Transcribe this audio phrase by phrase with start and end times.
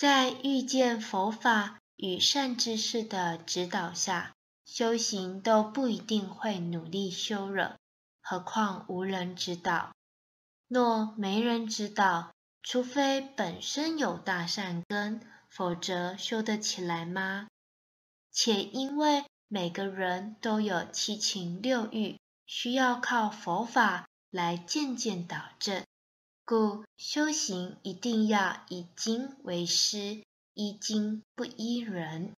[0.00, 4.34] 在遇见佛法与善知识的指导下，
[4.64, 7.76] 修行都不一定会努力修了，
[8.22, 9.92] 何况无人指导。
[10.68, 12.32] 若没人指导，
[12.62, 15.20] 除非本身有大善根，
[15.50, 17.48] 否则修得起来吗？
[18.32, 25.84] 且因为每个人都有七情六欲，需要靠佛法来渐渐导正，
[26.50, 32.32] 故修行一定要以精为师，依精不依人。